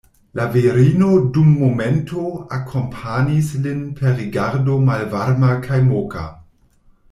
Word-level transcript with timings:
La 0.37 0.45
virino 0.53 1.09
dum 1.35 1.51
momento 1.57 2.23
akompanis 2.57 3.53
lin 3.67 3.85
per 4.01 4.17
rigardo 4.23 4.81
malvarma 4.89 5.55
kaj 5.69 5.81
moka. 5.93 6.27